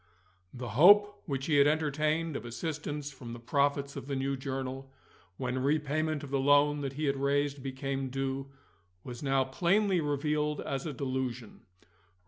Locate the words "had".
1.57-1.67, 7.05-7.17